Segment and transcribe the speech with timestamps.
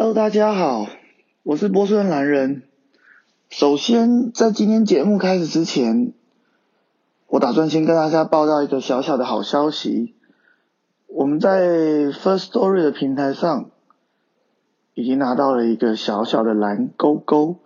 [0.00, 0.86] Hello，大家好，
[1.42, 2.62] 我是波士顿男人。
[3.48, 6.12] 首先，在今天节目开始之前，
[7.26, 10.14] 我打算先跟大家报道一个小小的好消息。
[11.08, 11.66] 我们在
[12.12, 13.70] First Story 的平台上
[14.94, 17.56] 已经拿到了一个小小的蓝勾勾。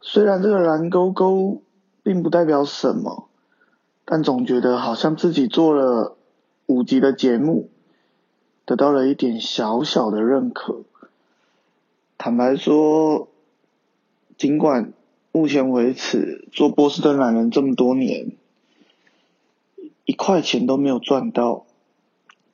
[0.00, 1.62] 虽然这个蓝勾勾
[2.02, 3.28] 并不代表什么，
[4.04, 6.16] 但总觉得好像自己做了
[6.66, 7.70] 五集的节目，
[8.64, 10.82] 得到了一点小小的认可。
[12.18, 13.28] 坦白说，
[14.36, 14.92] 尽管
[15.30, 18.32] 目前为止做波士顿懒人这么多年，
[20.04, 21.64] 一块钱都没有赚到，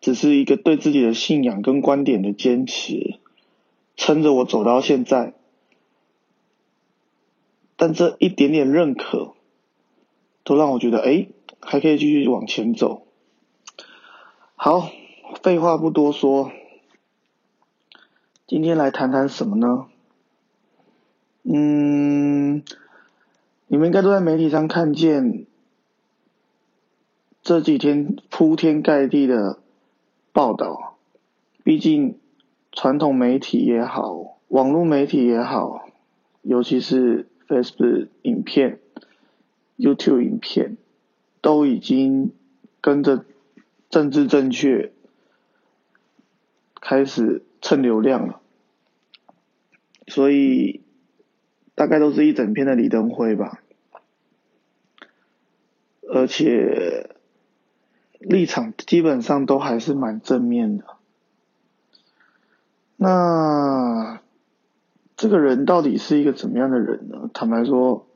[0.02, 3.18] 只是一个对自己的信仰跟观点的坚持，
[3.96, 5.32] 撑着我走到现在。
[7.76, 9.32] 但这一点点认可，
[10.44, 11.26] 都让我觉得，哎，
[11.60, 13.06] 还可以继续往前走。
[14.56, 14.90] 好，
[15.42, 16.52] 废话不多说。
[18.46, 19.86] 今天来谈谈什么呢？
[21.44, 22.62] 嗯，
[23.68, 25.46] 你们应该都在媒体上看见
[27.40, 29.60] 这几天铺天盖地的
[30.32, 30.98] 报道。
[31.62, 32.18] 毕竟
[32.70, 35.88] 传统媒体也好，网络媒体也好，
[36.42, 38.78] 尤其是 Facebook 影片、
[39.78, 40.76] YouTube 影片，
[41.40, 42.32] 都已经
[42.82, 43.24] 跟着
[43.88, 44.92] 政治正确
[46.84, 47.42] 开始。
[47.66, 48.42] 蹭流量了，
[50.06, 50.82] 所以
[51.74, 53.62] 大概都是一整片的李登辉吧，
[56.12, 57.16] 而且
[58.18, 60.84] 立场基本上都还是蛮正面的。
[62.96, 64.20] 那
[65.16, 67.30] 这个人到底是一个怎么样的人呢？
[67.32, 68.06] 坦白说，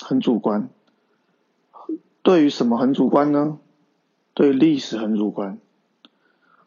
[0.00, 0.70] 很主观。
[2.22, 3.58] 对于什么很主观呢？
[4.32, 5.58] 对历史很主观。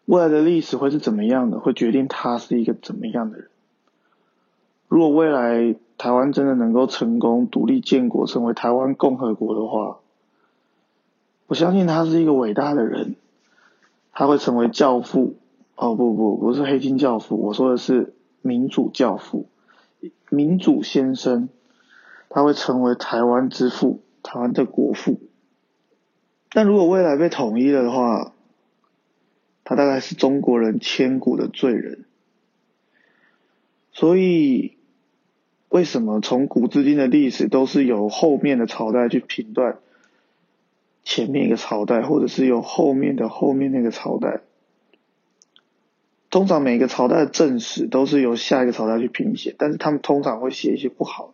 [0.05, 1.59] 未来的历史会是怎么样的？
[1.59, 3.47] 会决定他是一个怎么样的人。
[4.87, 9.99] 如果未来台湾真的能够成功独立建国，成为台湾共和国的话，
[11.47, 13.15] 我相信他是一个伟大的人，
[14.11, 15.35] 他会成为教父。
[15.75, 18.13] 哦不不，不是黑金教父，我说的是
[18.43, 19.47] 民主教父，
[20.29, 21.49] 民主先生，
[22.29, 25.19] 他会成为台湾之父，台湾的国父。
[26.51, 28.33] 但如果未来被统一了的话，
[29.71, 32.03] 他大概是中国人千古的罪人，
[33.93, 34.75] 所以
[35.69, 39.77] 为什么从古至今的历史都是由后面的朝代去评断
[41.05, 44.41] 前面一个朝代，或者是由后面的后面那个朝代？
[46.29, 51.33] 通常每个朝代的正史都是由下一个朝代去评写，但是他们通常会写一些不好，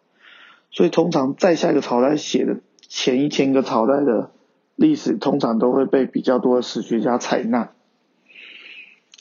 [0.69, 4.29] 所以通常在下一个朝代写的前一千个朝代的
[4.75, 7.71] 历史，通常都会被比较多的史学家采纳。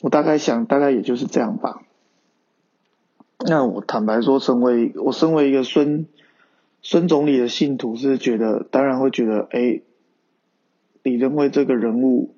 [0.01, 1.81] 我大概想，大概也就是这样吧。
[3.39, 6.05] 那我坦白说，成为我身为一个孙
[6.83, 9.81] 孙总理的信徒，是觉得当然会觉得，哎，
[11.01, 12.35] 李登辉这个人物，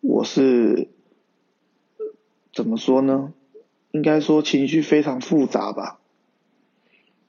[0.00, 0.88] 我是
[2.54, 3.34] 怎么说呢？
[3.90, 5.98] 应该说情绪非常复杂吧。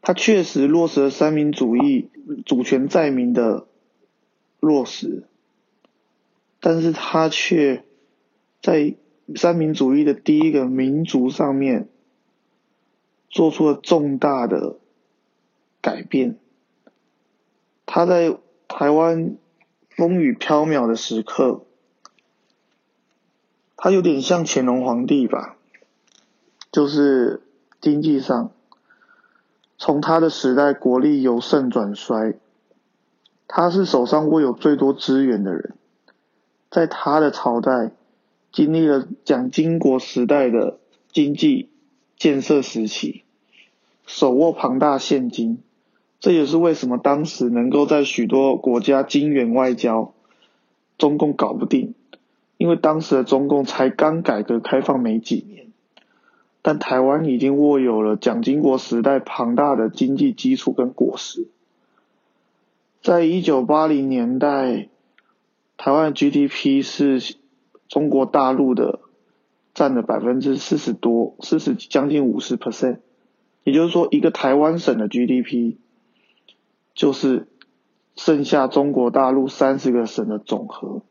[0.01, 2.09] 他确实落实了三民主义、
[2.45, 3.67] 主权在民的
[4.61, 5.25] 落实，
[6.61, 7.83] 但是他却
[8.61, 8.95] 在。
[9.35, 11.89] 三民主义的第一个民族上面
[13.29, 14.77] 做出了重大的
[15.81, 16.37] 改变。
[17.85, 18.37] 他在
[18.69, 19.35] 台湾
[19.89, 21.65] 风雨飘渺的时刻，
[23.75, 25.57] 他有点像乾隆皇帝吧，
[26.71, 27.41] 就是
[27.81, 28.51] 经济上，
[29.77, 32.35] 从他的时代国力由盛转衰，
[33.45, 35.75] 他是手上握有最多资源的人，
[36.71, 37.91] 在他的朝代。
[38.57, 40.79] 经历了蒋经国时代的
[41.11, 41.69] 经济
[42.15, 43.21] 建设时期，
[44.07, 45.59] 手握庞大现金，
[46.19, 50.15] 这也是为什么当时能够在许多国家金元外交，
[50.97, 51.93] 中共搞不定，
[52.57, 55.67] 因为当时的中共才刚改革开放没几年，
[56.63, 61.45] 但台湾已经握有了蒋经国时代庞大的经济基础跟果实，
[63.03, 64.89] 在一九八零年代，
[65.77, 67.35] 台湾 GDP 是。
[67.87, 68.99] 中国大陆的
[69.73, 72.97] 占了百分之四十多，四十将近五十 percent，
[73.63, 75.75] 也就是说，一个台湾省的 GDP
[76.95, 77.47] 就是
[78.15, 81.03] 剩下中国大陆三十个省的总和。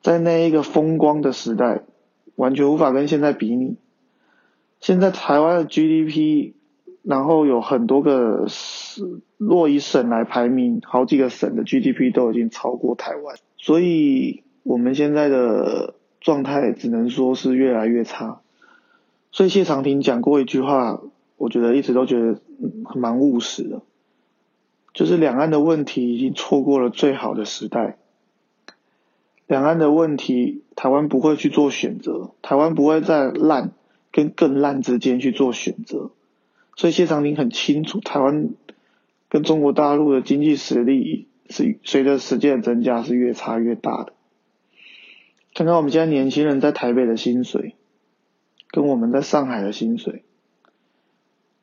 [0.00, 1.82] 在那一个风光的时代，
[2.34, 3.76] 完全无法跟现在比拟。
[4.80, 6.54] 现在台湾的 GDP，
[7.02, 8.46] 然后有很多个
[9.38, 14.42] 若以省来排名，好几个省的 GDP 都已经超过台湾，所以。
[14.62, 18.40] 我们现在的状态只能说是越来越差。
[19.30, 21.00] 所以谢长廷讲过一句话，
[21.36, 22.40] 我觉得一直都觉得
[22.94, 23.82] 蛮务实的，
[24.92, 27.96] 就是两岸的问题已经错过了最好的时代。
[29.46, 33.72] 两岸的问题，台湾不会去做选择，台湾不会在烂
[34.10, 36.10] 跟更烂之间去做选择。
[36.76, 38.50] 所以谢长廷很清楚，台湾
[39.28, 44.12] 跟中国大陆的经济实力是随着时间的增加是越差越大的。
[45.54, 47.76] 看看我们现在年轻人在台北的薪水。
[48.74, 50.24] 跟我们在上海的薪水，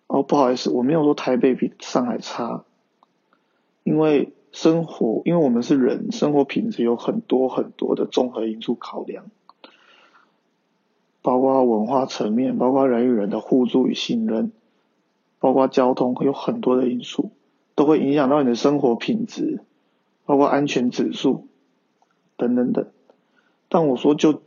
[0.06, 2.66] 哦，不好意思，我没有说台北比上海差，
[3.82, 9.26] 因为生活，因为我们是人，生活品质有很多很多的综合因素考量，
[11.24, 14.52] 包括文化层面，包括人与人的互助与信任，
[15.40, 17.32] 包括交通，有很多的因素
[17.74, 19.62] 都会影响到你的生活品质，
[20.28, 21.48] 包括安全指数
[22.38, 22.86] 等等等。
[23.70, 24.42] 但我说就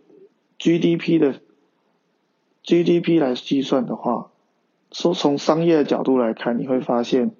[0.59, 1.41] GDP 的。
[2.65, 4.31] GDP 来计算的话，
[4.93, 7.35] 说从商业的角度来看，你会发现，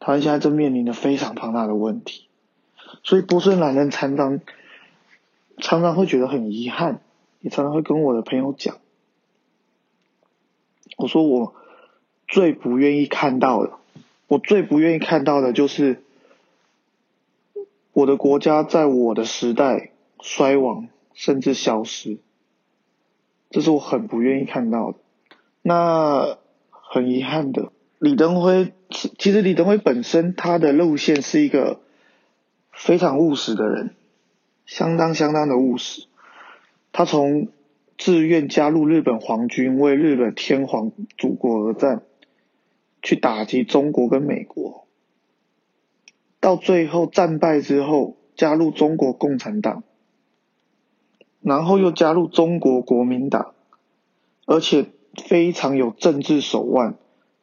[0.00, 2.26] 台湾现在正面临着非常庞大的问题。
[3.04, 4.40] 所以波顺男人常常
[5.58, 7.00] 常常会觉得很遗憾，
[7.38, 8.78] 也常常会跟我的朋友讲，
[10.96, 11.54] 我说我
[12.26, 13.74] 最不愿意看到的，
[14.26, 16.02] 我最不愿意看到的就是
[17.92, 19.91] 我的国家在我的时代
[20.22, 22.18] 衰亡，甚至消失。
[23.50, 24.98] 这是我很不愿意看到的。
[25.60, 26.38] 那
[26.70, 31.80] 很遗憾的，李登辉其实李登辉本身他的路线是一个
[32.70, 33.94] 非常务实的人，
[34.64, 36.06] 相当相当的务实。
[36.92, 37.48] 他从
[37.98, 42.02] 自愿加入日本皇军，为日本天皇祖国而战，
[43.02, 44.86] 去打击中国跟美国，
[46.40, 49.84] 到最后战败之后加入中国共产党。
[51.42, 53.54] 然后又加入中国国民党，
[54.46, 54.86] 而且
[55.24, 56.94] 非常有政治手腕，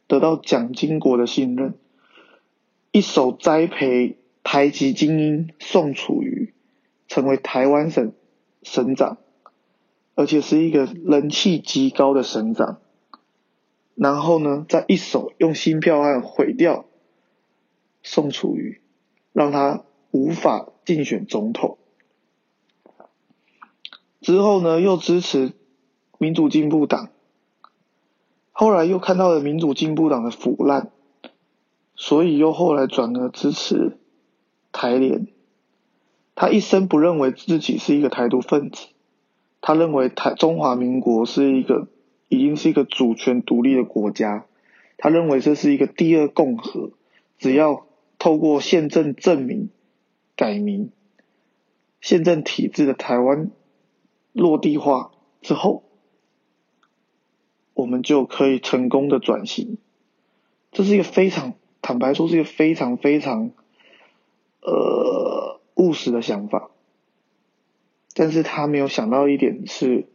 [0.08, 1.74] 得到蒋经国的信任，
[2.92, 6.54] 一手栽培台籍精英宋楚瑜，
[7.08, 8.14] 成为台湾省
[8.64, 9.18] 省长，
[10.16, 12.80] 而且是一个人气极高的省长。
[13.96, 16.86] 然后呢，再一手用新票案毁掉
[18.02, 18.80] 宋楚瑜，
[19.34, 21.79] 让他无法竞选总统。
[24.22, 25.54] 之后呢，又支持
[26.18, 27.10] 民主进步党，
[28.52, 30.92] 后来又看到了民主进步党的腐烂，
[31.96, 33.98] 所以又后来转而支持
[34.74, 35.28] 台联。
[36.36, 38.88] 他一生不认为自己是一个台独分子，
[39.62, 41.88] 他认为台中华民国是一个
[42.28, 44.46] 已经是一个主权独立的国家，
[44.98, 46.92] 他认为这是一个第二共和，
[47.38, 47.86] 只要
[48.18, 49.70] 透过宪政证明
[50.36, 50.92] 改名，
[52.02, 53.52] 宪政体制的台湾。
[54.34, 55.12] 落地化
[55.42, 55.84] 之后，
[57.74, 59.78] 我们就可以成功的转型。
[60.72, 63.52] 这是一个非常坦白说，是一个非常非常
[64.62, 66.70] 呃务实的想法。
[68.14, 70.08] 但是他没有想到一点是，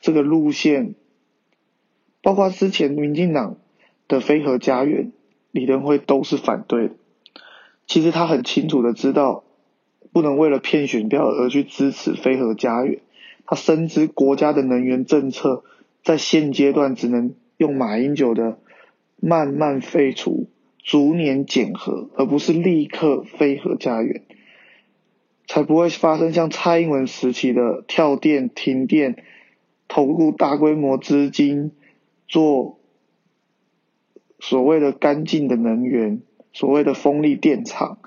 [0.00, 0.94] 这个路线，
[2.20, 3.56] 包括之前民进党
[4.08, 5.12] 的飞核家园，
[5.52, 6.94] 李登辉都是反对的。
[7.86, 9.44] 其实他很清楚的知道。
[10.12, 13.00] 不能为了骗选票而去支持飞核家园。
[13.46, 15.64] 他深知国家的能源政策
[16.04, 18.58] 在现阶段只能用马英九的
[19.20, 24.22] 慢慢废除、逐年减核，而不是立刻飞核家园，
[25.46, 29.24] 才不会发生像蔡英文时期的跳电、停电、
[29.88, 31.72] 投入大规模资金
[32.26, 32.78] 做
[34.38, 36.20] 所谓的干净的能源、
[36.52, 37.98] 所谓的风力电厂。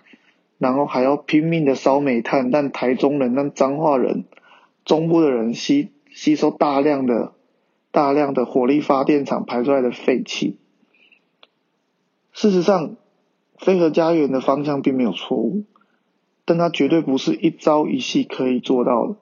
[0.62, 4.26] 然后还要拼命的烧煤炭，但台中人、让彰化人、
[4.86, 7.34] 中部的人吸吸收大量的、
[7.90, 10.60] 大量的火力发电厂排出来的废气。
[12.32, 12.96] 事实上，
[13.58, 15.64] 飞核家园的方向并没有错误，
[16.46, 19.16] 但它绝对不是一朝一夕可以做到的。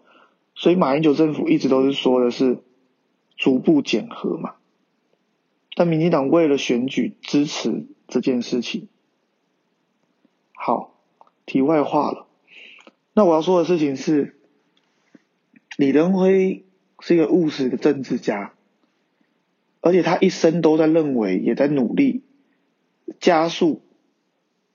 [0.55, 2.57] 所以马英九政府一直都是说的是
[3.37, 4.55] 逐步减核嘛，
[5.73, 8.89] 但民进党为了选举支持这件事情。
[11.49, 12.27] 题外话了，
[13.13, 14.37] 那我要说的事情是，
[15.77, 16.63] 李登辉
[16.99, 18.53] 是一个务实的政治家，
[19.81, 22.21] 而且他一生都在认为，也在努力
[23.19, 23.81] 加速，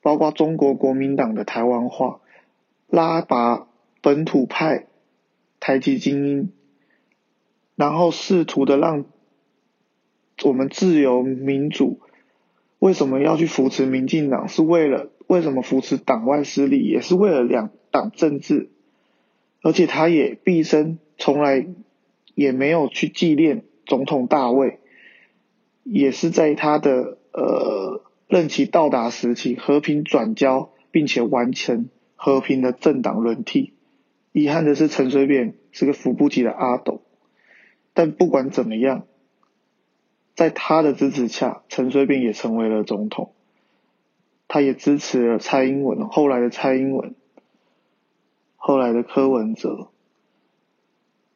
[0.02, 2.20] 包括中国国民党的台湾化，
[2.88, 3.68] 拉拔
[4.02, 4.86] 本土派
[5.60, 6.52] 台籍精英，
[7.76, 9.04] 然后试图的让
[10.42, 12.00] 我们自由民主，
[12.80, 14.48] 为什么要去扶持民进党？
[14.48, 15.10] 是为了。
[15.26, 18.70] 为什么扶持党外势力，也是为了两党政治，
[19.62, 21.66] 而且他也毕生从来
[22.34, 24.80] 也没有去纪念总统大卫，
[25.82, 33.72] 也是在他的呃任期到达时期和平转交，并且完成和平的政党轮替。
[34.32, 37.02] 遗憾的是，陈水扁是个扶不起的阿斗。
[37.92, 39.06] 但不管怎么样，
[40.34, 43.32] 在他的支持下，陈水扁也成为了总统。
[44.54, 47.16] 他也支持了蔡英文，后来的蔡英文，
[48.54, 49.88] 后来的柯文哲。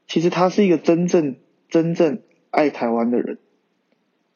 [0.07, 1.35] 其实他是一个真正
[1.69, 3.39] 真正爱台湾的人。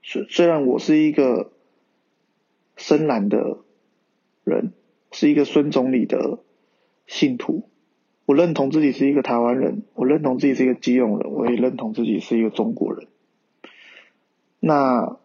[0.02, 1.52] 虽虽然我是一个
[2.76, 3.58] 深蓝的
[4.42, 4.72] 人，
[5.12, 6.40] 是一个孙总理的
[7.06, 7.68] 信徒，
[8.26, 13.06] 我认同自己是一个台湾人，我认同自己是一个基隆人，我也认同自己是一个中国人。
[14.58, 15.18] 那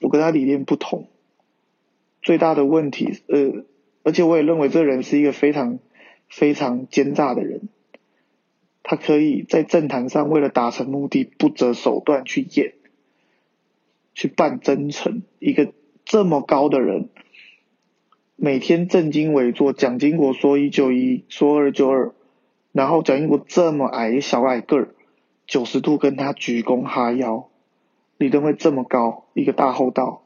[0.00, 1.08] 我跟他理念不同。
[2.22, 3.64] 最大的问题，呃，
[4.02, 5.78] 而且我也认为这人是一个非常
[6.28, 7.68] 非常奸诈的人。
[8.82, 12.72] 他可以在政坛上为了达成目的不择手段去演，
[14.14, 15.22] 去扮真诚。
[15.38, 15.72] 一个
[16.04, 17.08] 这么高的人，
[18.36, 22.12] 每天正襟危坐，蒋经国说一就一，说二就二，
[22.72, 24.94] 然后蒋经国这么矮小矮个儿，
[25.46, 27.48] 九十度跟他鞠躬哈腰，
[28.16, 30.19] 李登辉这么高，一个大厚道。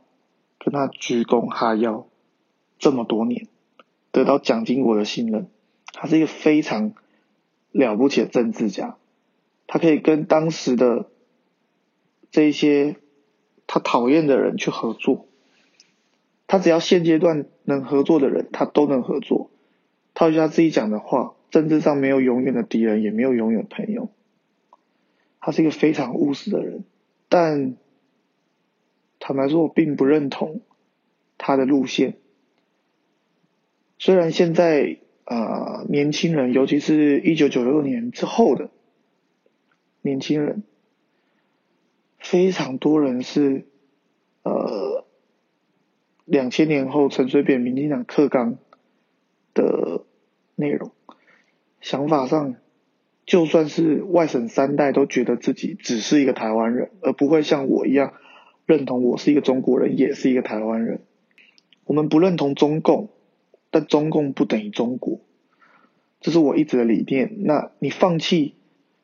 [0.64, 2.06] 跟他鞠躬哈腰
[2.78, 3.48] 这么多年，
[4.12, 5.48] 得到蒋经国的信任，
[5.92, 6.94] 他是一个非常
[7.70, 8.96] 了不起的政治家。
[9.66, 11.10] 他可以跟当时的
[12.30, 12.96] 这些
[13.66, 15.26] 他讨厌的人去合作，
[16.46, 19.50] 他只要现阶段能合作的人，他都能合作。
[20.14, 24.08] 套句他自己讲的话，政治上没有永远的敌人，也没有永远的朋友。
[25.40, 26.84] 他是一个非常务实的人，
[27.28, 27.76] 但。
[29.26, 30.60] 坦白说，我并不认同
[31.38, 32.18] 他的路线。
[33.98, 38.68] 虽然现在啊，年轻人，尤其是一九九六年之后的
[40.02, 40.62] 年轻人，
[42.18, 43.64] 非常多人是
[44.42, 45.06] 呃
[46.26, 48.58] 两千年后陈水扁、民进党克刚
[49.54, 50.04] 的
[50.54, 50.92] 内容，
[51.80, 52.56] 想法上，
[53.24, 58.12] 就算是外省三代都觉得自己只是一个台湾人，而不会像我一样。
[58.66, 61.00] 认同我是一个中国人，也是一个台湾人。
[61.84, 63.10] 我们不认同中共，
[63.70, 65.20] 但中共不等于中国，
[66.20, 67.44] 这是我一直的理念。
[67.44, 68.54] 那你放弃，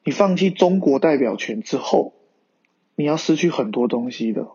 [0.04, 2.14] 你放弃中国代表权之后，
[2.96, 4.48] 你要失去很多东西的。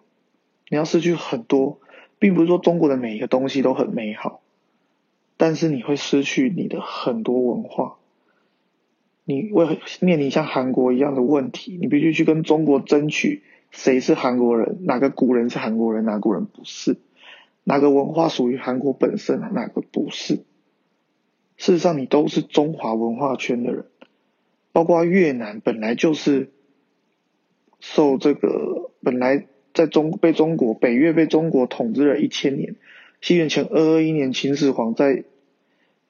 [0.69, 1.79] 你要失去很多，
[2.17, 4.41] 并不是说中国的每一个东西都很美好，
[5.37, 7.97] 但是你会失去你的很多文化。
[9.25, 13.43] 你会面临像韩国一样的问题，你必须去跟中国争取。
[13.75, 14.79] 谁是韩国人？
[14.85, 16.05] 哪个古人是韩国人？
[16.05, 16.97] 哪个人不是？
[17.65, 19.39] 哪个文化属于韩国本身？
[19.53, 20.37] 哪个不是？
[21.57, 23.85] 事实上，你都是中华文化圈的人。
[24.71, 26.51] 包括越南本来就是
[27.79, 32.75] 受这个本来在中被中国北越被中国统治了一千年。
[33.21, 35.25] 西元前二二一年，秦始皇在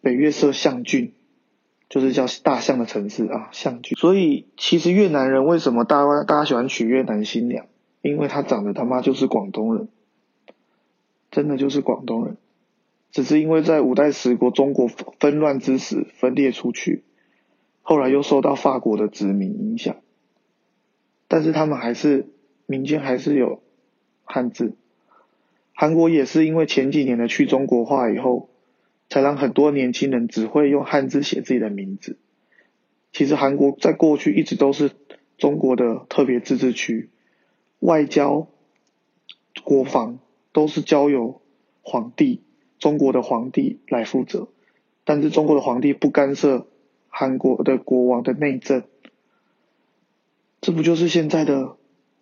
[0.02, 1.14] 北越设象郡。
[1.88, 3.96] 就是叫大象的城市啊，象郡。
[3.98, 7.68] 所以其实越南人为什么大家大家喜欢娶越南新娘？
[8.02, 9.88] 因为她长得他妈就是广东人，
[11.30, 12.38] 真的就是广东人。
[13.12, 14.88] 只是因为在五代十国中国
[15.20, 17.04] 纷乱之时分裂出去，
[17.82, 19.96] 后来又受到法国的殖民影响，
[21.28, 22.28] 但是他们还是
[22.66, 23.62] 民间还是有
[24.24, 24.76] 汉字。
[25.74, 28.50] 韩国也是因为前几年的去中国化以后。
[29.10, 32.18] 才让很多年轻人只会用汉字写自己的名字。
[33.12, 34.92] 其实韩国在过去一直都是
[35.38, 37.10] 中国的特别自治区，
[37.80, 38.48] 外交、
[39.64, 40.20] 国防
[40.52, 41.42] 都是交由
[41.82, 42.42] 皇帝，
[42.80, 44.50] 中国的皇帝来负责。
[45.06, 46.68] 但是中国的皇帝不干涉
[47.08, 48.84] 韩国的国王的内政，
[50.62, 51.78] 这不就是现在的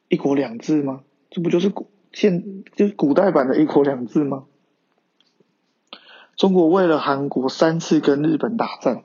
[0.09, 1.03] 一国两制吗？
[1.29, 4.45] 这不就是古现就是古代版的一国两制吗？
[6.35, 9.03] 中国为了韩国三次跟日本打仗，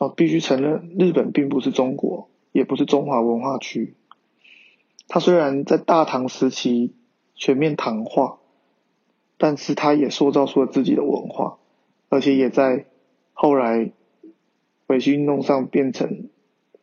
[0.00, 3.94] 哦，必须承认日本并不是中国，也不是中华文化区。
[5.06, 6.94] 它虽然在大唐时期
[7.34, 8.38] 全面唐化，
[9.36, 11.58] 但是它也塑造出了自己的文化，
[12.08, 12.86] 而且也在
[13.34, 13.92] 后来
[14.86, 16.30] 维新运动上变成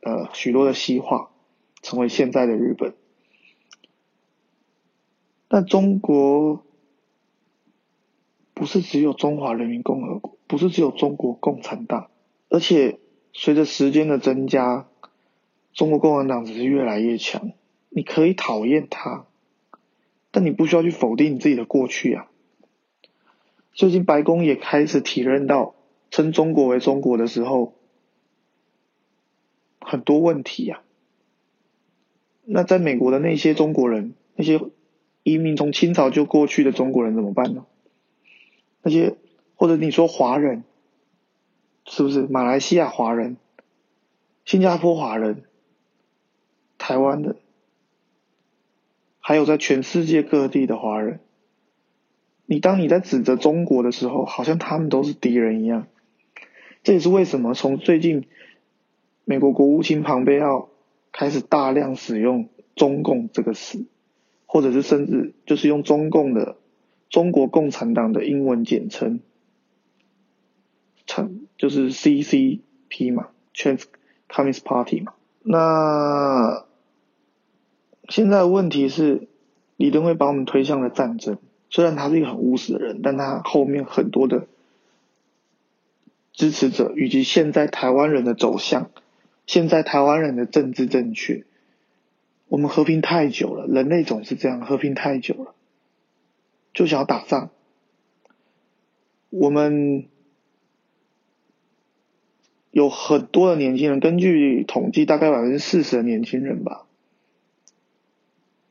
[0.01, 1.31] 呃许多的西化，
[1.81, 2.93] 成为现在的日本。
[5.47, 6.62] 但中国。
[8.53, 12.09] 不是只有中华人民共和国，不是只有中国共产党，
[12.49, 12.99] 而且
[13.33, 14.87] 随着时间的增加，
[15.73, 17.51] 中国共产党只是越来越强。
[17.89, 19.25] 你可以讨厌他，
[20.31, 22.27] 但你不需要去否定你自己的过去啊。
[23.73, 25.75] 最近白宫也开始体认到，
[26.11, 27.73] 称中国为中国的时候，
[29.79, 30.81] 很多问题呀。
[32.45, 34.59] 那在美国的那些中国人，那些
[35.23, 37.65] 移民从清朝就过去的中国人怎么办呢？
[38.83, 39.15] 那些
[39.55, 40.63] 或者你说华人，
[41.85, 43.37] 是不是马来西亚华人、
[44.45, 45.43] 新加坡华人、
[46.77, 47.37] 台湾的，
[49.19, 51.21] 还有在全世界各地的华人？
[52.45, 55.87] 你当你在指责中国的时候，好像他们都是敌人一样。
[56.83, 58.27] 这也是为什么从最近
[59.23, 60.67] 美国国务卿庞贝奥
[61.13, 63.85] 开始大量使用“中共”这个词，
[64.45, 66.57] 或者是甚至就是用中共的
[67.13, 69.19] 中国共产党的英文简称，
[71.05, 73.83] 称就是 CCP 嘛，Chinese
[74.27, 75.13] Communist Party 嘛。
[75.43, 76.65] 那
[78.09, 79.27] 现在问题是，
[79.77, 81.37] 李登辉把我们推向了战争。
[81.69, 84.47] 虽然他是一个很务实的人，但他后面很多的
[86.31, 88.89] 支持者，以及现在台湾人的走向，
[89.45, 91.45] 现在台湾人的政治正确，
[92.47, 95.53] 我们和平太久了，人类总是这样，和平太久了，
[96.73, 97.49] 就想要打仗。
[99.29, 100.07] 我们
[102.71, 106.85] 有很多的年轻人，根据统计，大概百分之四十的年轻人吧，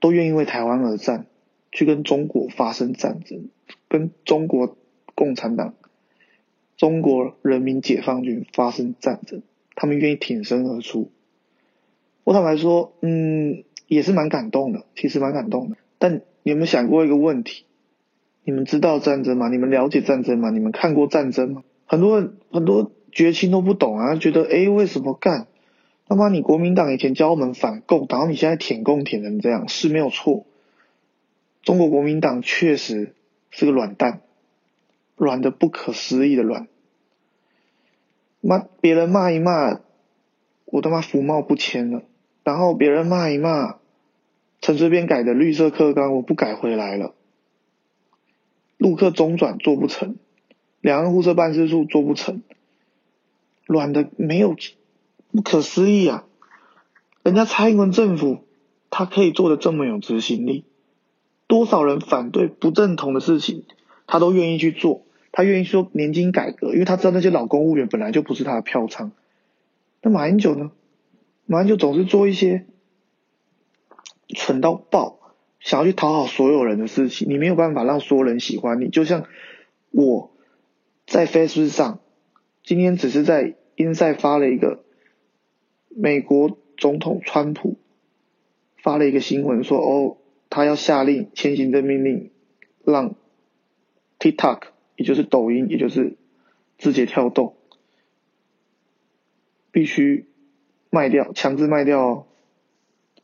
[0.00, 1.26] 都愿意为台湾而战。
[1.74, 3.48] 去跟中国发生战争，
[3.88, 4.76] 跟中国
[5.14, 5.72] 共产党、
[6.76, 9.40] 中国人民解放军发生战争，
[9.74, 11.10] 他们愿意挺身而出。
[12.24, 15.78] 我坦白说，嗯，也是蛮感动的，其实蛮感动的。
[15.98, 17.64] 但你有没有想过一个问题？
[18.44, 19.48] 你们知道战争吗？
[19.48, 20.50] 你们了解战争吗？
[20.50, 21.62] 你们看过战争吗？
[21.86, 25.46] 很多人很多绝情都不懂啊，觉得哎，为什么干？
[26.08, 30.44] 他妈，你国民党以前教我们反共，然后你现在舔共舔成这样，是没有错。
[31.62, 33.14] 中国国民党确实
[33.50, 34.20] 是个软蛋，
[35.16, 36.66] 软的不可思议的软。
[38.40, 39.78] 骂别人骂一骂，
[40.64, 42.02] 我他妈福茂不签了。
[42.42, 43.76] 然后别人骂一骂，
[44.60, 47.14] 陈水扁改的绿色课纲我不改回来了。
[48.82, 50.16] 陆客中转做不成，
[50.80, 52.42] 两岸互设办事处做不成，
[53.66, 54.56] 软的没有
[55.30, 56.24] 不可思议啊！
[57.22, 58.42] 人家蔡英文政府
[58.90, 60.64] 他可以做的这么有执行力。
[61.46, 63.62] 多少人反对不认同的事情，
[64.08, 65.04] 他都愿意去做。
[65.30, 69.12] 他愿意说年金改革，因为他知道那些老公务员本来就不是他的票仓。
[70.02, 70.72] 那马英九呢？
[71.46, 72.66] 马英九总是做一些
[74.28, 75.20] 蠢到爆，
[75.62, 77.28] 想要去讨好所有人的事情。
[77.30, 78.90] 你没有办法让所有人喜欢你。
[78.90, 79.26] 就像
[79.90, 80.30] 我
[81.06, 82.00] 在 Facebook 上，
[82.62, 84.84] 今天只是在 Inside 发了一个
[85.88, 87.78] 美国总统川普
[88.76, 90.18] 发了一个新闻说哦。
[90.54, 92.30] 他要下令签行政命令，
[92.84, 93.14] 让
[94.18, 94.64] TikTok，
[94.96, 96.18] 也就是抖音，也就是
[96.76, 97.56] 字节跳动，
[99.70, 100.26] 必须
[100.90, 102.06] 卖掉，强制卖掉。
[102.06, 102.26] 哦。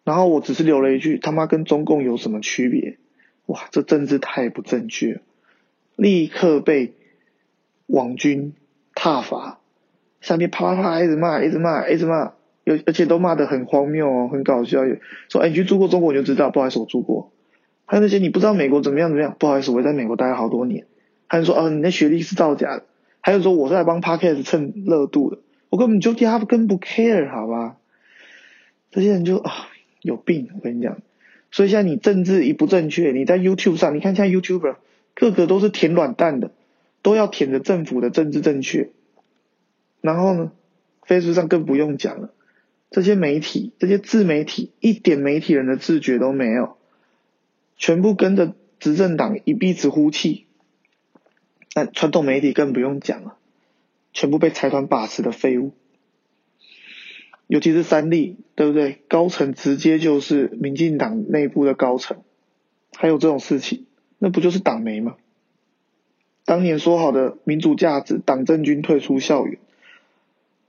[0.08, 2.96] 然后我只是留了一句：他妈跟中共有什么区别？
[3.44, 5.20] 哇，这政治太不正确，
[5.96, 6.94] 立刻被
[7.84, 8.54] 网军
[8.94, 9.60] 踏伐，
[10.22, 12.32] 下面啪啪啪一直骂，一直骂，一直骂。
[12.64, 14.80] 有而且都骂得很荒谬哦，很搞笑。
[15.28, 17.30] 说哎，你去住过中国你就知道，不好意思，我住过。
[17.84, 20.86] 还有那些你不知道美国怎么样怎么样，不好意思，我在美国待了好多年。
[21.26, 22.86] 还有说哦，你那学历是造假的。
[23.20, 27.76] 还有说我是来帮 Parkes 蹭热度的，我根本就压根不 care 好吧？
[28.90, 29.68] 这些人就啊
[30.08, 31.02] 有病，我跟你讲。
[31.50, 34.76] 所以现在你政治一不正确，你在 YouTube 上，你看现在 YouTuber
[35.14, 36.50] 个个都是舔软蛋的，
[37.02, 38.90] 都要舔着政府的政治正确。
[40.00, 40.52] 然后呢
[41.06, 42.32] ，Facebook 上更不用讲了。
[42.90, 46.76] 这些媒体，这些自媒体，一点媒体人的自觉都没有，
[47.76, 50.46] 全部跟着执政党一鼻子呼气。
[51.74, 53.36] 那传统媒体更不用讲了，
[54.12, 55.72] 全部被财团把持的废物。
[57.48, 59.02] 尤其是三立，对不对？
[59.08, 62.18] 高层直接就是民进党内部的高层，
[62.94, 63.86] 还有这种事情，
[64.18, 65.16] 那不就是党媒吗？
[66.44, 69.58] 当年说好的民主价值，党政军退出校园，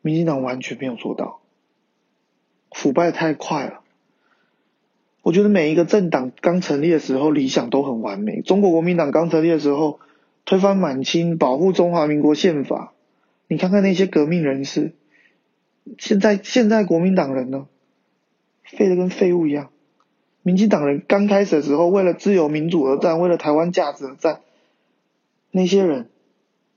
[0.02, 1.42] 民进党完全没有做到。
[2.72, 3.82] 腐败太快了，
[5.22, 8.42] 我觉得每一个政党刚成立的时候理想都很完美。
[8.42, 10.00] 中国国民党刚成立的时候，
[10.46, 12.94] 推翻满清，保护中华民国宪法。
[13.48, 14.94] 你看看那些革命人士，
[15.98, 17.68] 现在现在国民党人呢，
[18.64, 19.72] 废的跟废物一样。
[20.42, 24.42] 民进党人刚开始的时候，为了自由民主而战，为了台湾价值而战。
[25.52, 26.10] 那些人，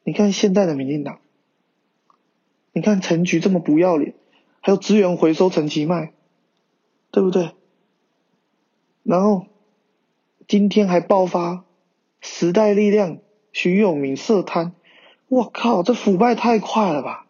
[0.04, 1.18] 你看现在的民进党，
[2.72, 4.14] 你看陈菊这么不要脸。
[4.60, 6.12] 还有资源回收陈其迈，
[7.10, 7.50] 对不对？
[9.02, 9.46] 然后
[10.46, 11.64] 今天还爆发
[12.20, 13.18] 时代力量
[13.52, 14.72] 徐永明涉贪，
[15.26, 17.26] 我靠，这腐败太快了吧！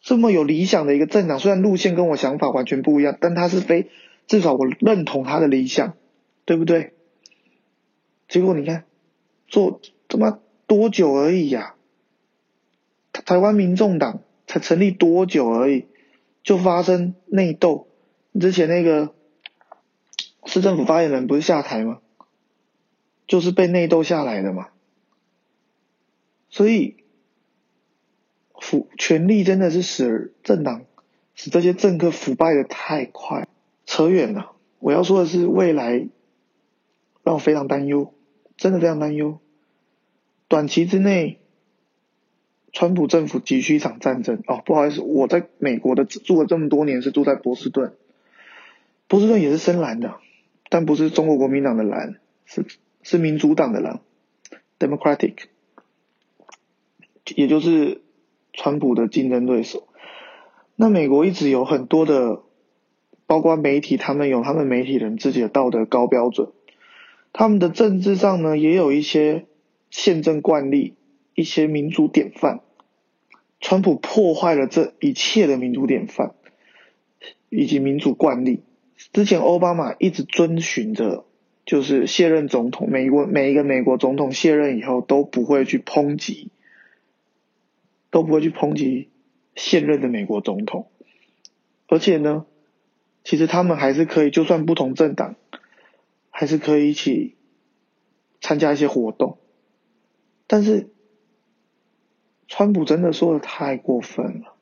[0.00, 3.90] 这么有理想的一个政党，虽然路线跟我想法完全不一样，但他是非
[4.26, 5.94] 至少我认同他的理想，
[6.44, 6.94] 对不对？
[8.28, 8.84] 结果你看，
[9.48, 11.74] 做他妈多久而已呀？
[13.12, 15.86] 台湾民众党才成立多久而已，
[16.42, 17.88] 就发生内斗。
[18.40, 19.12] 之前那个
[20.46, 21.98] 市政府发言人不是下台吗？
[23.26, 24.68] 就是被内斗下来的嘛。
[26.48, 26.96] 所以，
[28.60, 30.84] 腐权力真的是使政党、
[31.34, 33.48] 使这些政客腐败的太快。
[33.86, 36.06] 扯远了，我要说的是未来
[37.24, 38.14] 让我非常担忧。
[38.56, 39.40] 真的非常担忧，
[40.46, 41.38] 短期之内，
[42.72, 44.42] 川普政府急需一场战争。
[44.46, 47.94] 哦，不好意思，我在美国的住了这么多年，是住在波士顿。
[49.08, 50.16] 波士顿也是深蓝的，
[50.68, 52.66] 但不是中国国民党的蓝，是
[53.02, 54.00] 是民主党的蓝
[54.78, 55.36] ，Democratic，
[57.34, 58.02] 也就是
[58.52, 59.88] 川普的竞争对手。
[60.76, 62.42] 那美国一直有很多的，
[63.26, 66.48] 包括媒体，他们有他们媒体人自己的道德高标准。
[67.32, 69.46] 他们的政治上呢，也有一些
[69.90, 70.94] 宪政惯例，
[71.34, 72.60] 一些民主典范。
[73.60, 76.32] 川普破坏了这一切的民主典范
[77.50, 78.62] 以及民主惯例。
[79.12, 81.26] 之前奥巴马一直遵循着，
[81.66, 86.50] 就是卸任总统，美国每一个美国总统卸任以后都不会去抨击，
[88.10, 89.10] 都不会去抨击
[89.54, 90.90] 现任的美国总统。
[91.86, 92.46] 而且呢，
[93.24, 95.36] 其实他们还是可以，就算不同政党。
[96.32, 97.34] 还是可以一起
[98.40, 99.36] 参加一些活动，
[100.46, 100.88] 但是
[102.48, 104.54] 川普真的说的太过分了。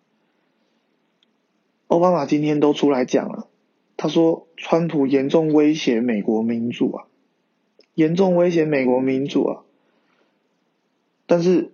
[1.87, 3.49] 奥巴马今天都出来讲了，
[3.97, 7.07] 他说川普严重威胁美国民主啊，
[7.95, 9.63] 严重威胁美国民主啊。
[11.27, 11.71] 但是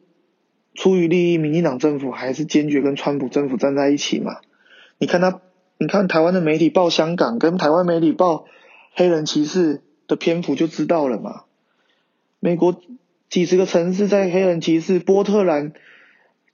[0.74, 4.36] 出于利益，民进党政府还是坚决跟川普政府站在一起嘛。
[4.98, 5.40] 你看他，
[5.78, 8.44] 你看台湾的媒体报香港，跟台湾媒体报
[8.94, 9.80] 黑人歧视。
[10.06, 11.44] 的篇幅就知道了嘛。
[12.38, 12.78] 美国
[13.30, 15.72] 几十个城市在黑人歧视，波特兰，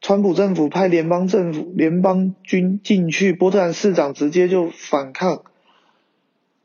[0.00, 5.42] 川普政府派联邦政府联邦军进去，波特兰市长直接就反抗。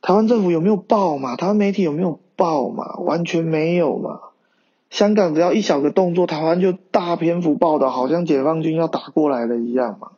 [0.04, 1.36] 台湾政府有没有报嘛？
[1.38, 2.98] 台湾媒体有没有报嘛？
[3.00, 4.20] 完全没有嘛。
[4.96, 10.12] 香港只要一小个动作，台湾就大篇幅报道，好像解放军要打过来了一样嘛。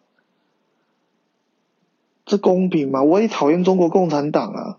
[2.27, 3.01] 这公平吗？
[3.01, 4.77] 我也讨厌中国共产党啊。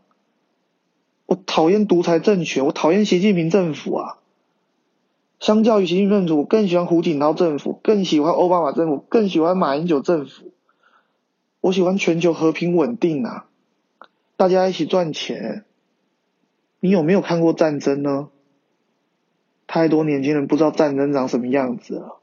[1.26, 4.18] 我讨厌独裁政权，我讨厌习近平政府啊！
[5.40, 10.52] 相较于习近平政府，更喜欢胡锦涛政府，更喜欢奥巴马政府，更喜欢马英九政府。
[11.61, 13.46] 我喜欢全球和平稳定啊，
[14.37, 15.64] 大家一起赚钱。
[16.78, 18.28] 你有没有看过战争呢？
[19.68, 22.18] 太多年轻人不知道战争长什么样子了。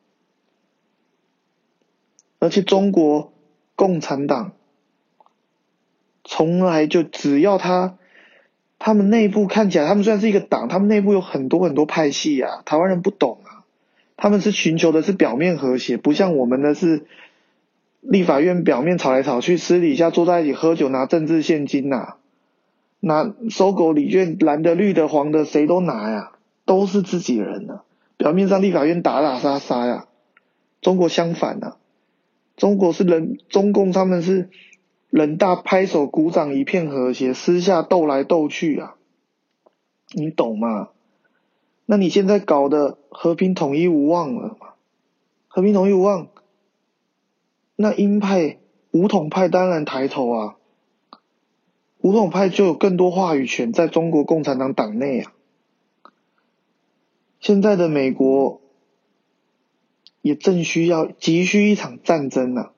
[2.39, 3.31] 而且中国
[3.77, 4.51] 共产党
[6.25, 7.97] 从来就只要他。
[8.77, 12.61] 他们内部看起来，他们虽然是一个党，他们内部有很多很多派系啊。
[12.65, 13.63] 台湾人不懂啊，
[14.17, 17.05] 他们是寻求的是表面和谐，不像我们的是
[18.01, 22.17] 立法院表面吵来吵去，私底下坐在一起喝酒拿政治现金呐，
[22.99, 26.31] 拿收狗礼券，蓝的绿的黄的谁都拿呀，
[26.65, 27.81] 都是自己人呢。
[28.17, 30.07] 表面上立法院打打杀杀呀，
[30.81, 31.77] 中国相反呐，
[32.57, 34.49] 中国是人，中共他们是。
[35.11, 38.95] 人大拍手鼓掌，一片和谐，私下斗来斗去啊，
[40.11, 40.89] 你懂吗？
[41.85, 44.73] 那你现在搞的和平统一无望了嘛？
[45.47, 46.27] 和平统一无望，
[47.77, 48.57] 那鹰派、
[48.91, 50.55] 武统派当然抬头啊，
[51.99, 55.31] 武统派就有更多话语权在中国共产党党内啊。
[57.45, 58.59] 现在的美国
[60.23, 62.73] 也正需要、急需一场战争啊。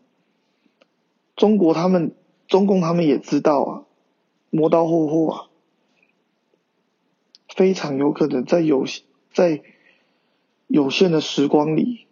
[1.38, 2.14] 中国他们。
[2.48, 3.84] 中共他们也知道啊，
[4.52, 5.50] 磨刀霍霍啊，
[7.54, 8.86] 非常有可能在有
[9.34, 9.62] 在
[10.68, 12.08] 有限的时光里，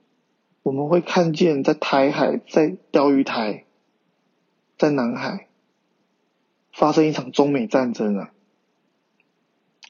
[0.61, 3.63] 我们会看见在台海、在钓鱼台、
[4.77, 5.47] 在南海
[6.73, 8.33] 发生一场中美战争啊！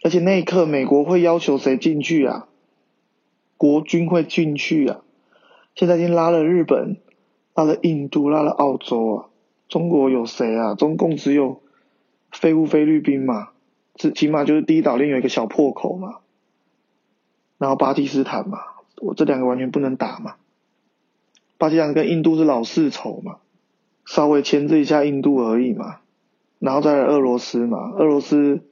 [0.04, 2.47] 而且那一刻，美国会要求谁进去啊？
[3.58, 5.02] 国军会进去啊！
[5.76, 6.98] 现在已经拉了日本、
[7.54, 9.26] 拉了印度、拉了澳洲啊！
[9.68, 10.76] 中国有谁啊？
[10.76, 11.62] 中共只有
[12.32, 13.50] 废物菲律宾嘛，
[13.96, 16.18] 这起码就是第一岛链有一个小破口嘛。
[17.58, 18.60] 然后巴基斯坦嘛，
[19.02, 20.36] 我这两个完全不能打嘛。
[21.58, 23.38] 巴基斯坦跟印度是老世仇嘛，
[24.06, 26.00] 稍微牵制一下印度而已嘛。
[26.60, 28.65] 然后再来俄罗斯嘛，俄罗斯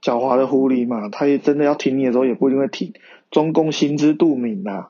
[0.00, 2.94] 狡猾的狐狸嘛，他也真的要挺你的时候也不一定会挺。
[3.36, 4.86] 中共心知肚明呐，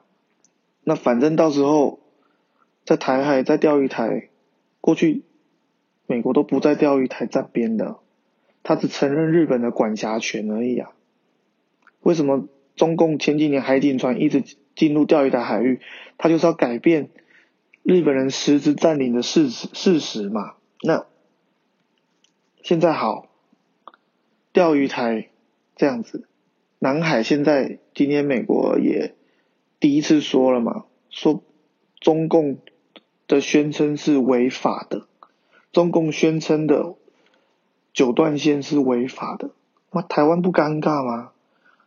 [0.85, 1.99] 那反正到时候。
[2.85, 4.29] 在台海，在钓鱼台，
[4.81, 5.25] 过去
[6.07, 7.97] 美国都不在钓鱼台站边的，
[8.63, 10.93] 他只承认日本的管辖权而已啊。
[12.03, 14.45] 为什么中共前几年海警船一直
[14.77, 15.81] 进入钓鱼台海域？
[16.17, 17.11] 他就是要改变
[17.83, 20.55] 日本人实质占领的事实事实嘛。
[20.81, 21.07] 那
[22.63, 23.27] 现在好，
[24.53, 25.31] 钓鱼台
[25.75, 26.29] 这样子，
[26.79, 29.15] 南海现在今天美国也。
[29.79, 31.43] 第一次说了嘛，说
[32.01, 32.59] 中共
[33.29, 35.07] 的宣称是违法的，
[35.71, 36.95] 中共宣称的
[37.93, 39.51] 九段线是违法的，
[39.93, 41.33] 那台湾不尴尬吗？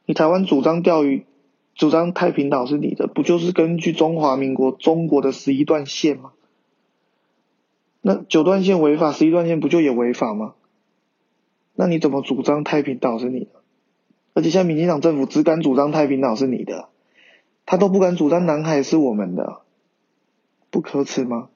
[0.06, 1.26] 你台湾主张钓鱼，
[1.74, 6.34] 主张太平岛是你的，不就是根据中华民国中国的十一段线吗？
[8.02, 10.54] 那九段线违法，十一段线不就也违法吗？
[11.74, 13.59] 那你怎么主张太平岛是你的？
[14.34, 16.90] 而且现在民进党政府只敢主张太平岛是你的。
[17.66, 19.62] 他都不敢主张南海是我们的，
[20.72, 21.50] 不可耻吗？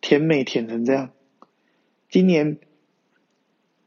[0.00, 1.10] 舔美舔成这样，
[2.08, 2.58] 今年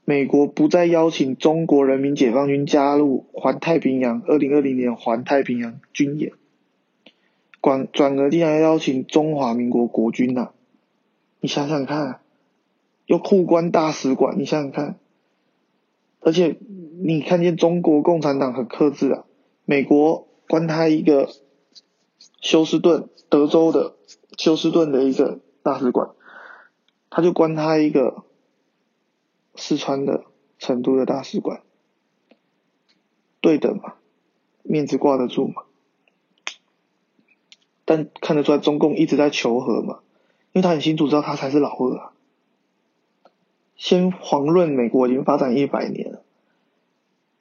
[0.06, 6.32] 美国不再邀请中国人民解放军加入环太平洋二零二零年环太平洋军演，
[7.62, 10.52] 转转而竟然邀请中华民国国军呐！
[11.42, 12.22] 你想想看，
[13.06, 14.96] 又互关大使馆，你想想看，
[16.22, 16.56] 而且
[17.06, 19.26] 你看见中国共产党很克制啊，
[19.66, 21.30] 美国关他一个。
[22.40, 23.96] 休斯顿，德州的
[24.38, 26.10] 休斯顿的一个大使馆，
[27.10, 28.26] 他就关他一个
[29.56, 30.26] 四川的
[30.60, 31.62] 成都的大使馆，
[33.40, 33.94] 对等嘛，
[34.62, 35.64] 面子挂得住嘛？
[37.86, 40.00] 但看得出来，中共一直在求和嘛，
[40.52, 42.12] 因为他很清楚知道他才是老二啊。
[43.78, 46.23] 先遑论美国已经发展一百年了，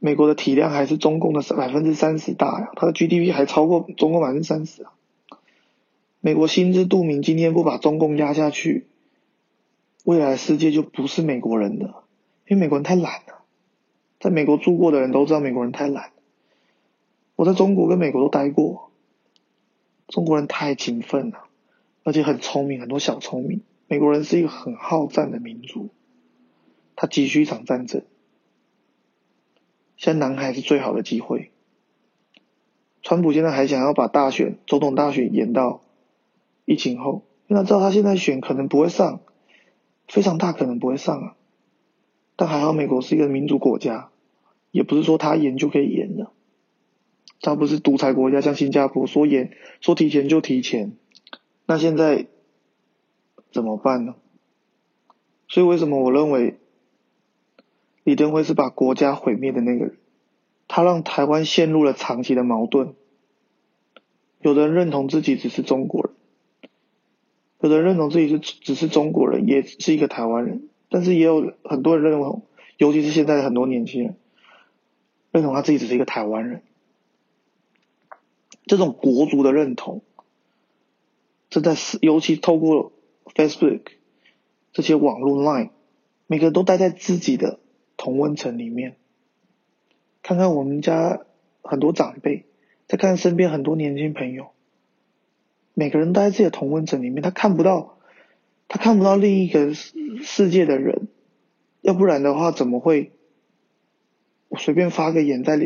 [0.04, 4.90] 美国的体量还是中共的百分之三十大呀，它的 GDP 还超过中共百分之三十啊。
[6.18, 8.88] 美国心知肚明，今天不把中共压下去，
[10.02, 11.86] 未来世界就不是美国人的，
[12.48, 13.44] 因为美国人太懒了。
[14.18, 16.10] 在美国住过的人都知道，美国人太懒。
[17.36, 18.90] 我在中国跟美国都待过，
[20.08, 21.44] 中国人太勤奋了，
[22.02, 23.60] 而且很聪明，很多小聪明。
[23.86, 25.90] 美国人是一个很好战的民族，
[26.96, 28.02] 他急需一场战争。
[30.02, 31.52] 现在南海是最好的机会。
[33.02, 35.80] 川普现在还想要把大选，总统大选延到。
[36.64, 39.20] 疫情后，因为他知道他现在选可能不会上，
[40.08, 41.36] 非常大可能不会上啊。
[42.34, 44.10] 但还好美国是一个民主国家，
[44.72, 46.32] 也不是说他延就可以延的。
[47.40, 50.96] 他不是独裁国家，像新加坡说延说提前就提前。
[51.64, 52.26] 那现在
[53.52, 54.16] 怎么办呢？
[55.46, 56.58] 所以为什么我认为
[58.04, 59.96] 李登辉是把国家毁灭的那个人？
[60.68, 62.94] 他让台湾陷入了长期的矛盾。
[64.40, 66.14] 有的人认同自己只是中国人。
[67.60, 72.42] 有的人认同自己是只是中国人，也是一个台湾人，但是也有很多人认同，
[72.76, 74.16] 尤其是现在的很多年轻人，
[75.30, 76.62] 认同他自己只是一个台湾人。
[78.66, 80.02] 这种国族的认同，
[81.50, 82.92] 正在是尤其透过
[83.34, 83.82] Facebook
[84.72, 85.70] 这些网络 Line，
[86.26, 87.60] 每个人都待在自己的
[88.02, 88.96] 同温层里面。
[90.24, 91.20] 看看我们家
[91.62, 92.46] 很多长辈，
[92.88, 94.48] 再看身边很多年轻朋友。
[95.72, 97.98] 每个人都在自己的同温层里面，他看不到，
[98.66, 101.06] 他看不到另一个世界的人，
[101.80, 103.12] 要不然的话，怎么会
[104.48, 105.56] 我随便发个言在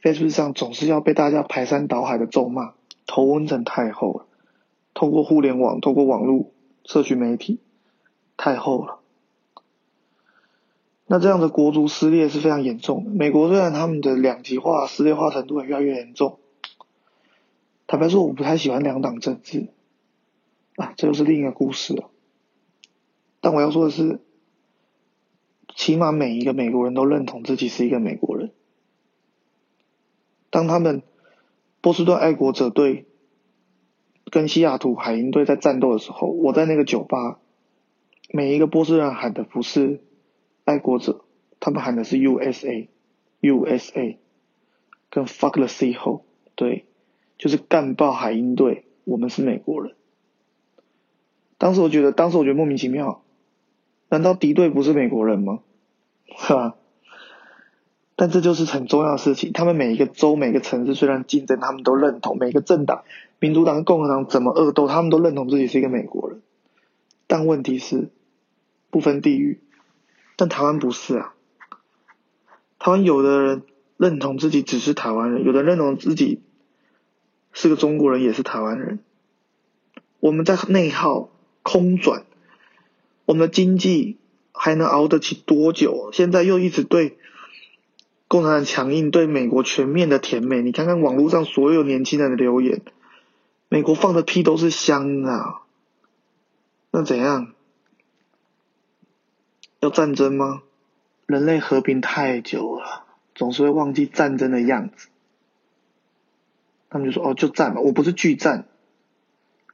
[0.00, 2.74] Facebook 上，总是要被大家排山倒海的咒骂？
[3.06, 4.26] 同温层太厚了，
[4.94, 6.52] 通过互联网，通过网络
[6.84, 7.58] 社区媒体，
[8.36, 9.00] 太厚了。
[11.12, 13.10] 那这样的国族撕裂是非常严重的。
[13.10, 16.38] 美国虽然他们的两极化、撕裂化程度也越来越严重。
[17.86, 19.68] 坦白说，我不太喜欢两党政治，
[20.76, 22.08] 啊，这又是另一个故事了。
[23.42, 24.20] 但我要说的是，
[25.74, 28.50] 起码每一个美国人都认同自己是一个美国人。
[30.48, 31.02] 当他们
[31.82, 33.04] 波士顿爱国者队
[34.30, 37.38] 跟西雅图海鹰队在战斗的时候，我在那个酒吧，
[38.30, 40.00] 每一个波士顿喊的不是
[40.64, 41.24] 爱国者，
[41.60, 44.16] 他们喊的是 USA，USA，
[45.10, 46.86] 跟 Fuck the sea h o 对。
[47.38, 49.96] 就是干爆海鹰队，我们是美国人。
[51.58, 53.24] 当时我觉得，当时我觉得莫名其妙，
[54.08, 55.58] 难道敌对不是美国人吗？
[56.38, 56.76] 是吧？
[58.14, 59.52] 但这就是很重要的事情。
[59.52, 63.02] 他们每一个州、每个城市虽然竞争，他们都认同每个政党，
[63.40, 66.42] 民主党、共和党怎么恶斗，他们都认同自己是一个美国人。
[67.26, 68.10] 但问题是，
[68.90, 69.58] 不分地域。
[70.42, 71.34] 但台湾不是啊，
[72.80, 73.62] 台湾有的人
[73.96, 76.40] 认同自己只是台湾人，有的认同自己。
[77.52, 78.98] 是个中国人，也是台湾人。
[80.18, 81.28] 我们在内耗，
[81.62, 82.24] 空转，
[83.24, 84.16] 我们的经济
[84.50, 86.10] 还能熬得起多久？
[86.12, 87.18] 现在又一直对
[88.26, 90.60] 共产党强硬，对美国全面的甜美。
[90.60, 92.82] 你看看网络上所有年轻人的留言，
[93.68, 95.62] 美国放的屁都是香啊！
[96.90, 97.52] 那怎样？
[99.82, 100.62] 要战争吗？
[101.26, 105.08] 人类和平太久了，总是会忘记战争的样子。
[106.88, 108.68] 他们就说：“哦，就战吧，我不是拒战。”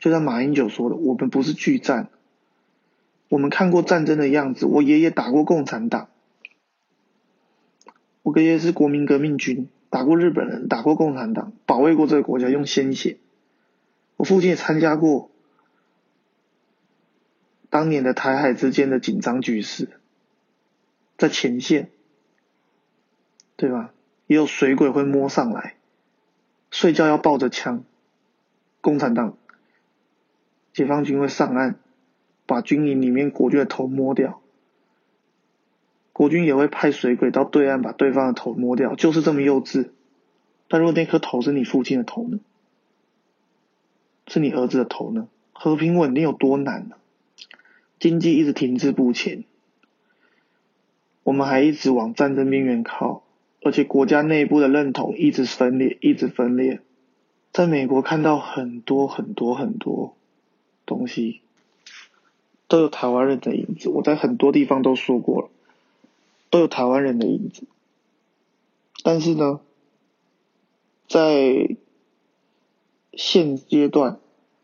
[0.00, 2.08] 就像马英九说的：“我们不是拒战，
[3.28, 4.64] 我们看过战争的样子。
[4.64, 6.08] 我爷爷打过共产党，
[8.22, 13.18] 我爷爷是国民革命军，打过日本人，打过共产党，保卫过这个国家，用鲜血。
[14.16, 15.30] 我父亲也参加过
[17.70, 19.88] 当年的台海之间的紧张局势。”
[21.18, 21.90] 在前线，
[23.56, 23.92] 对吧？
[24.28, 25.74] 也有水鬼会摸上来，
[26.70, 27.82] 睡觉要抱着枪。
[28.80, 29.36] 共产党、
[30.72, 31.80] 解放军会上岸，
[32.46, 34.40] 把军营里面国军的头摸掉。
[36.12, 39.90] 国军也会派水鬼到对岸把对方的头摸掉，就是这么幼稚。
[40.68, 42.38] 但如果那颗头是你父亲的头呢？
[44.28, 45.26] 是你儿子的头呢？
[45.52, 46.94] 和平稳定有多难呢？
[47.98, 49.44] 经济一直停滞不前。
[51.22, 53.22] 我们还一直往战争边缘靠，
[53.62, 56.80] 而且国家内部的认同一直分裂，一直分裂。
[57.52, 60.16] 在美国看到很多很多很多
[60.86, 61.40] 东西，
[62.66, 63.88] 都有台湾人的影子。
[63.88, 65.50] 我在很多地方都说过了，
[66.50, 67.66] 都有台湾人的影子。
[69.02, 69.60] 但是呢，
[71.08, 71.76] 在
[73.12, 74.20] 现阶段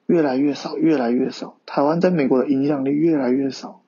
[0.07, 1.57] 越来越少，越来越少。
[1.67, 3.81] 台湾在美国的影响力越来越少。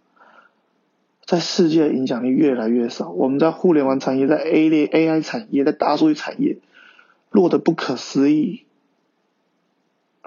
[1.24, 6.58] 在世界的影响力越来越少，我们在互联网产业、在 A 类 AI 产业、在大数据产业
[7.30, 8.64] 落得不可思议，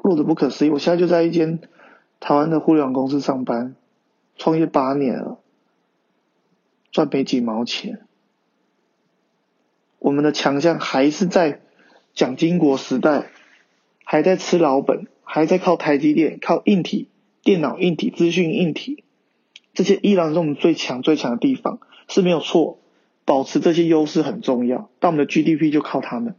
[0.04, 0.69] 落得不可思议。
[0.69, 1.62] 我现在就在一间
[2.19, 3.75] 台湾的互联网公司上班，
[4.36, 5.39] 创业八年了，
[6.91, 8.02] 赚没几毛钱。
[9.99, 11.62] 我们的强项还是在
[12.13, 13.30] 蒋经国时代，
[14.04, 17.08] 还在吃老本，还在靠台积电、靠硬体、
[17.44, 19.04] 电脑硬体、资讯硬体。
[19.76, 22.80] 这些依然是我们最强最强的地方，是没有错。
[23.26, 26.34] 保持这些优势很重要，但我们的 GDP 就靠他们。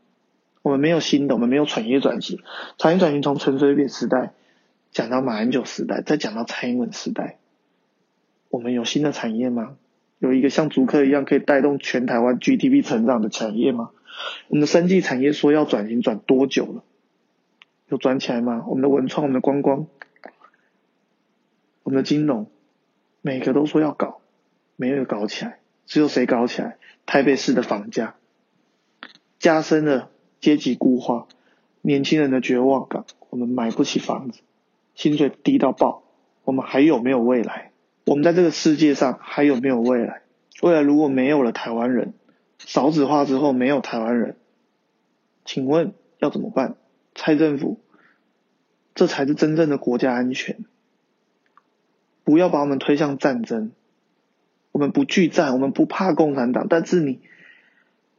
[0.63, 2.41] 我们没有新的，我们没有产业转型。
[2.79, 4.33] 产业转型从陈水扁时代
[4.91, 7.39] 讲到马英九时代，再讲到蔡英文时代，
[8.49, 9.77] 我们有新的产业吗？
[10.19, 13.91] 有一个像竹科一样可以带动全台湾 GDP 成长的产业吗？
[14.49, 16.83] 我们的生技产业说要转型，转多久了？
[17.91, 18.65] 有转起来吗？
[18.69, 19.87] 我们的文创、我们的观光、
[21.83, 22.47] 我们的金融。
[23.23, 24.23] 每个都说要搞，
[24.77, 26.79] 没有搞起来，只有谁搞起来？
[27.05, 28.15] 台北市的房价
[29.39, 30.09] 加深了
[30.41, 31.27] 阶级固化，
[31.83, 34.41] 年轻人的绝望感，我们买不起房子，
[34.95, 36.03] 薪水低到爆，
[36.45, 37.73] 我们还有没有未来？
[38.07, 40.23] 我们在这个世界上还有没有未来？
[40.63, 42.15] 未来如果没有了台湾人，
[42.59, 44.37] 少子化之后没有台湾人，
[45.45, 46.77] 请问要怎么办？
[47.23, 47.79] 蔡政府，
[48.95, 50.65] 这才是真正的国家安全。
[52.25, 53.73] 不要把我们推向战争，
[54.73, 57.21] 我们不惧战，我们不怕共产党，但是你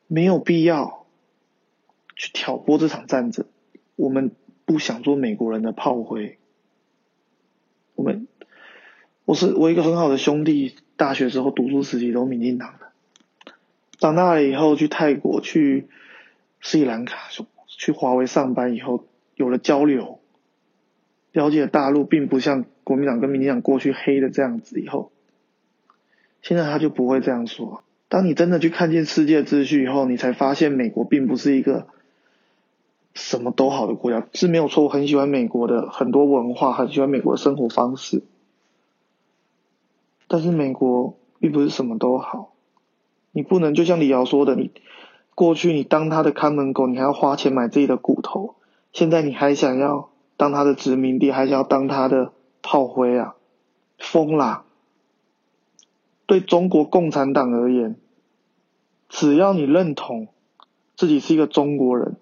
[0.05, 1.07] 没有必要
[2.15, 3.47] 去挑拨这场战争。
[3.95, 4.35] 我们
[4.65, 6.37] 不想做美国人的炮灰。
[7.95, 8.27] 我们，
[9.25, 13.53] 我是我一个很好的兄弟，大学时候读书时期都民进党的，
[13.97, 15.87] 长大了以后去泰国、去
[16.61, 17.29] 斯里兰卡、
[17.81, 20.19] 去华为上班以后，有了交流。
[21.31, 25.11] 了解大陆并不像国民党跟民进党过去黑的这样子，以后，
[26.43, 27.83] 现在他就不会这样说。
[28.07, 31.87] 当你真的去看见世界秩序以后，你才发现美国并不是一个
[33.15, 34.83] 什么都好的国家，是没有错。
[34.83, 38.21] 我很喜欢美国的很多文化，很喜欢美国的生活方式，
[40.27, 42.53] 但是美国并不是什么都好。
[43.31, 44.69] 你不能就像李瑶说的，你
[45.35, 48.55] 过去你当他的看门狗，你还要花钱买自己的骨头，
[48.93, 50.09] 现在你还想要。
[50.37, 53.35] 当他的殖民地，还是要当他的炮灰啊？
[53.99, 54.65] 疯啦！
[56.25, 57.95] 对中国共产党而言，
[59.07, 60.29] 只要你认同
[60.95, 62.15] 自己是一个中国人，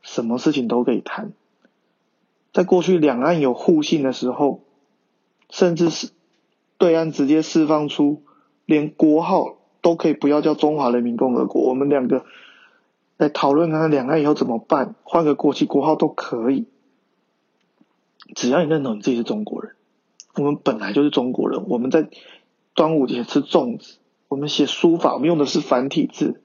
[0.00, 1.32] 什么事情都可以谈。
[2.52, 4.60] 在过去两岸有互信的时候，
[5.50, 6.10] 甚至是
[6.78, 8.22] 对岸直接释放出
[8.64, 12.24] 连国号都可以不要叫中华人民共和国，我们两个
[13.18, 16.64] 来讨论看看两岸以后怎么办，换个国旗国号都可以。
[18.34, 19.74] 只要你认同你自己是中国人，
[20.36, 21.66] 我们本来就是中国人。
[21.68, 22.08] 我们在
[22.72, 26.40] 端午节吃粽子，我们写书法，我们用的是繁体字。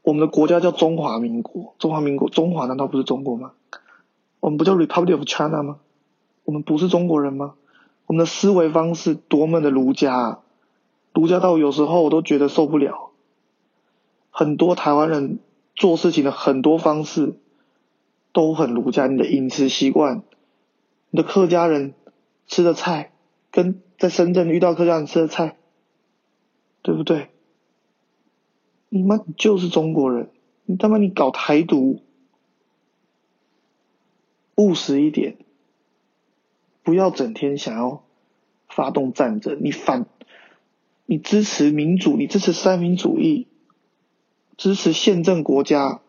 [0.00, 3.52] 我们的国家叫中华民国，中华民国，中华难道不是中国吗？
[4.40, 5.80] 我们不叫 Republic of China 吗？
[6.44, 7.56] 我们不是中国人吗？
[8.06, 10.40] 我们的思维方式多么的儒家，
[11.14, 13.12] 儒家到有时候我都觉得受不了。
[14.30, 15.38] 很多台湾人
[15.76, 17.38] 做事情的很多方式
[18.32, 20.22] 都很儒家，你的饮食习惯，
[21.10, 21.94] 你的客家人
[22.48, 23.12] 吃的菜，
[23.52, 25.56] 跟在深圳遇到客家人吃的菜，
[26.82, 27.30] 对不对？
[28.88, 30.30] 你妈就是中国人，
[30.64, 32.00] 你他妈你搞台独，
[34.56, 35.36] 务实一点。
[36.82, 38.02] 不要整天想要
[38.68, 40.06] 发动战争，你反，
[41.06, 43.46] 你支持民主，你支持三民主义，
[44.56, 46.00] 支持宪政国家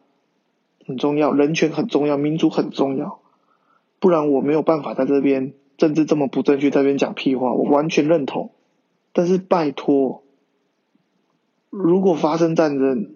[0.85, 3.19] 很重要，人权很重要，民主很重要，
[3.99, 8.51] 不然我没有办法在这边政治这么不正确，在这边讲屁话，我完全认同。
[9.11, 10.23] 但是拜托，
[11.69, 13.15] 如果发生战争，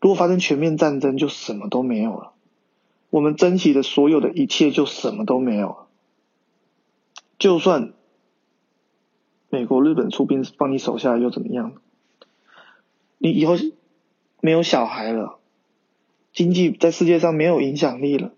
[0.00, 2.32] 如果发生全面战争，就什么都没有了，
[3.10, 5.86] 我们珍惜的所有的一切就什么都没有了。
[7.38, 7.92] 就算
[9.56, 11.72] 美国、日本出兵放你手下又怎么样？
[13.16, 13.54] 你以后
[14.42, 15.38] 没有小孩了，
[16.34, 18.34] 经济在世界上没有影响力了，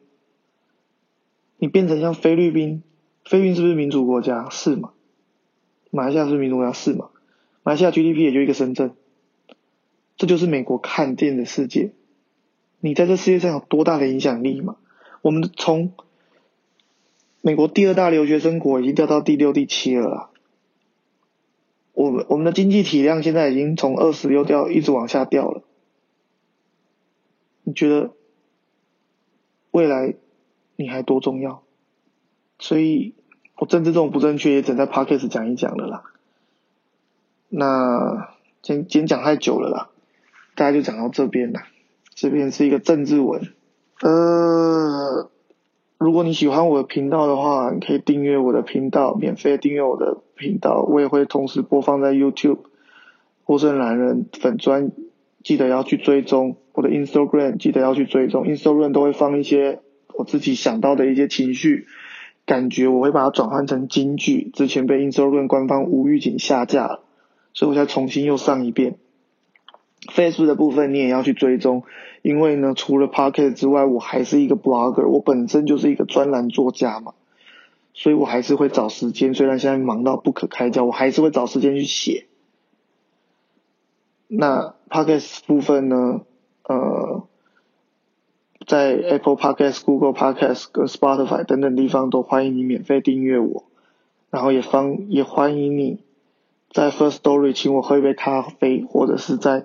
[1.56, 2.84] 你变成像菲律宾，
[3.24, 4.48] 菲律宾是不是民主国家？
[4.48, 4.92] 是吗？
[5.90, 6.72] 马来西亚是民主国家？
[6.72, 7.08] 是吗？
[7.64, 8.92] 马来西亚 GDP 也就一个深圳，
[10.16, 11.90] 这就是美国看见的世界。
[12.78, 14.76] 你在这世界上有多大的影响力吗？
[15.22, 15.94] 我们从
[17.42, 20.30] 美国第二大留学生国已经掉到第六、第七了。
[21.98, 25.64] 我们我们的经济体量现在已经从二十又掉，一直往下掉了。
[27.64, 28.12] 你觉得
[29.72, 30.14] 未来
[30.76, 31.64] 你还多重要？
[32.60, 33.16] 所以
[33.56, 36.04] 我政治这种不正确也只在 Podcast 讲一讲了啦。
[37.48, 38.28] 那
[38.62, 39.90] 今今天讲太久了啦，
[40.54, 41.66] 大家就讲到这边啦。
[42.14, 43.52] 这边是一个政治文，
[44.02, 45.28] 呃。
[45.98, 50.86] 如果你喜欢我的频道的话，你可以订阅我的频道，免费订阅我的频道。
[50.88, 52.60] 我也会同时播放在 YouTube。
[53.46, 54.92] 陌生男人粉专
[55.42, 58.46] 记得要去追踪，我的 Instagram 记得要去追踪。
[58.46, 59.80] Instagram 都会放一些
[60.14, 61.86] 我自己想到的一些情绪
[62.46, 64.50] 感觉，我会把它转换成金句。
[64.52, 67.02] 之前被 Instagram 官方无预警下架了，
[67.54, 68.98] 所以我再重新又上一遍。
[70.14, 71.82] Facebook 的部分你也要去追踪，
[72.22, 77.14] 因为呢，除了 Pocket 之外，我还是一个 Blogger，我本身就是一个专栏作家嘛，
[77.94, 82.26] 所以我还是会找时间，虽然现在忙到不可开交，我还是会找时间去写。
[84.26, 86.22] 那 Pocket 部分呢，
[86.64, 87.22] 呃，
[88.66, 93.64] 在 Apple Podcast、Google Podcast 跟 Spotify 等等地方都欢迎你免费订阅我，
[94.30, 96.02] 然后也方也欢迎你
[96.70, 99.64] 在 First Story 请我喝一杯咖啡，或者是在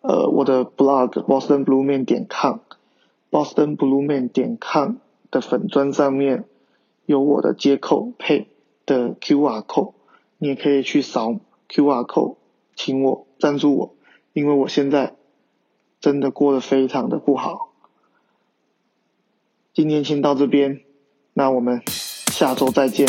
[0.00, 2.58] 呃，我的 blog boston blue man 点 com
[3.30, 4.96] boston blue man 点 com
[5.30, 6.44] 的粉砖上面
[7.04, 8.48] 有我的接口配
[8.86, 9.92] 的 QR code，
[10.38, 12.36] 你也可以去扫 QR code，
[12.76, 13.94] 请我赞助我，
[14.32, 15.16] 因为我现在
[16.00, 17.72] 真的过得非常的不好。
[19.74, 20.80] 今天先到这边，
[21.34, 23.06] 那我们下周再见。